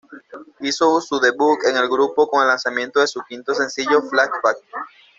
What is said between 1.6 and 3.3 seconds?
en el grupo con el lanzamiento de su